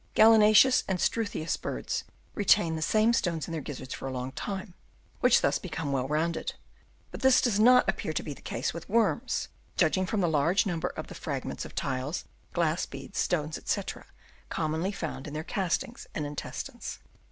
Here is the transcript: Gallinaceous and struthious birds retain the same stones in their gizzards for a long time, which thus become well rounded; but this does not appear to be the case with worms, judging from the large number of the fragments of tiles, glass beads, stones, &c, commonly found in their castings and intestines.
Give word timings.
Gallinaceous 0.15 0.83
and 0.87 0.97
struthious 0.97 1.61
birds 1.61 2.05
retain 2.33 2.75
the 2.75 2.81
same 2.81 3.13
stones 3.13 3.47
in 3.47 3.51
their 3.51 3.61
gizzards 3.61 3.93
for 3.93 4.07
a 4.07 4.11
long 4.11 4.31
time, 4.31 4.73
which 5.19 5.41
thus 5.41 5.59
become 5.59 5.91
well 5.91 6.07
rounded; 6.07 6.55
but 7.11 7.21
this 7.21 7.39
does 7.39 7.59
not 7.59 7.87
appear 7.87 8.11
to 8.11 8.23
be 8.23 8.33
the 8.33 8.41
case 8.41 8.73
with 8.73 8.89
worms, 8.89 9.49
judging 9.77 10.07
from 10.07 10.19
the 10.21 10.27
large 10.27 10.65
number 10.65 10.87
of 10.87 11.05
the 11.05 11.13
fragments 11.13 11.65
of 11.65 11.75
tiles, 11.75 12.25
glass 12.51 12.87
beads, 12.87 13.19
stones, 13.19 13.59
&c, 13.63 13.81
commonly 14.49 14.91
found 14.91 15.27
in 15.27 15.35
their 15.35 15.43
castings 15.43 16.07
and 16.15 16.25
intestines. 16.25 16.97